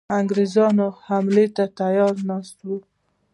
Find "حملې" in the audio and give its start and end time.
1.07-1.45